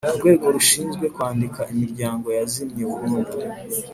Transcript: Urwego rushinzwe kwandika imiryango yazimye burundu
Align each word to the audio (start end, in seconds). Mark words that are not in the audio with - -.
Urwego 0.13 0.45
rushinzwe 0.55 1.05
kwandika 1.15 1.61
imiryango 1.73 2.27
yazimye 2.37 2.81
burundu 2.91 3.37